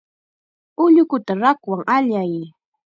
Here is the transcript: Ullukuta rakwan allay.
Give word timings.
Ullukuta 0.83 1.31
rakwan 1.41 1.81
allay. 1.95 2.33